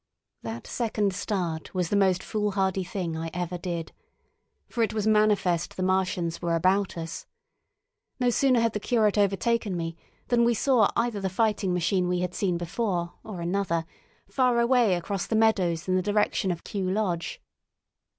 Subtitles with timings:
[0.41, 3.91] That second start was the most foolhardy thing I ever did.
[4.67, 7.27] For it was manifest the Martians were about us.
[8.19, 9.95] No sooner had the curate overtaken me
[10.29, 13.85] than we saw either the fighting machine we had seen before or another,
[14.27, 17.39] far away across the meadows in the direction of Kew Lodge.